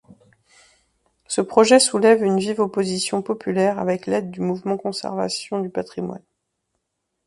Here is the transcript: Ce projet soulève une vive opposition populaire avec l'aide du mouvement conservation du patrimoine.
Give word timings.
Ce 1.27 1.41
projet 1.41 1.79
soulève 1.79 2.23
une 2.23 2.39
vive 2.39 2.59
opposition 2.59 3.21
populaire 3.21 3.77
avec 3.77 4.07
l'aide 4.07 4.31
du 4.31 4.39
mouvement 4.41 4.75
conservation 4.75 5.59
du 5.61 5.69
patrimoine. 5.69 6.23